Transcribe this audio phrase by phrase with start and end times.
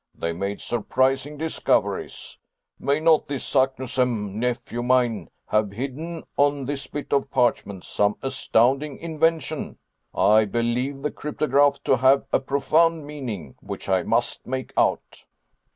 [0.15, 2.35] They made surprising discoveries.
[2.79, 8.97] May not this Saknussemm, nephew mine, have hidden on this bit of parchment some astounding
[8.97, 9.77] invention?
[10.15, 15.23] I believe the cryptograph to have a profound meaning which I must make out."